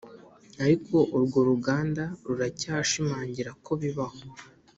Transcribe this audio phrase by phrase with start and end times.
[0.63, 4.21] ariko urwo ruganda ruracyashimangira ko bibaho